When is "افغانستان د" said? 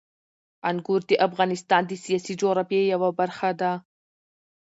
1.27-1.91